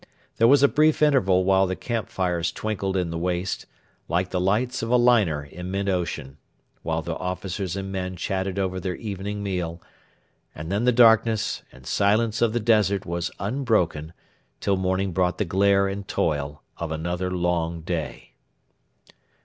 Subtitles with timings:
[0.37, 3.67] There was a brief interval while the camp fires twinkled in the waste,
[4.07, 6.37] like the lights of a liner in mid ocean,
[6.81, 9.79] while the officers and men chatted over their evening meal,
[10.55, 14.13] and then the darkness and silence of the desert was unbroken
[14.59, 18.33] till morning brought the glare and toil of another long day.